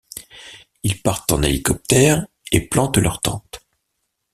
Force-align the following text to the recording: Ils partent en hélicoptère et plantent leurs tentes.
Ils 0.81 0.99
partent 0.99 1.31
en 1.31 1.43
hélicoptère 1.43 2.25
et 2.51 2.67
plantent 2.67 2.97
leurs 2.97 3.21
tentes. 3.21 3.61